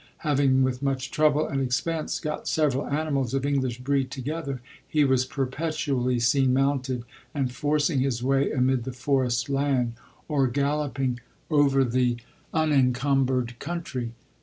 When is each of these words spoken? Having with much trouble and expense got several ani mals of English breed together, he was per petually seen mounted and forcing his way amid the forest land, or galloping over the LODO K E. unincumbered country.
Having 0.25 0.63
with 0.63 0.81
much 0.81 1.11
trouble 1.11 1.47
and 1.47 1.61
expense 1.61 2.19
got 2.19 2.47
several 2.47 2.87
ani 2.87 3.11
mals 3.11 3.35
of 3.35 3.45
English 3.45 3.81
breed 3.81 4.09
together, 4.09 4.59
he 4.87 5.05
was 5.05 5.25
per 5.27 5.45
petually 5.45 6.19
seen 6.19 6.51
mounted 6.55 7.03
and 7.35 7.51
forcing 7.53 7.99
his 7.99 8.23
way 8.23 8.51
amid 8.51 8.83
the 8.83 8.93
forest 8.93 9.47
land, 9.47 9.93
or 10.27 10.47
galloping 10.47 11.19
over 11.51 11.83
the 11.83 12.09
LODO 12.09 12.15
K 12.15 12.23
E. 12.73 12.81
unincumbered 12.81 13.59
country. 13.59 14.13